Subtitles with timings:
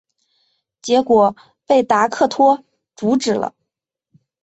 [0.81, 1.35] 结果
[1.67, 2.63] 被达克托
[2.95, 3.53] 阻止了。